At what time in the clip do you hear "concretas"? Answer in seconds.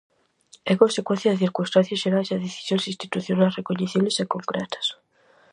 4.33-4.85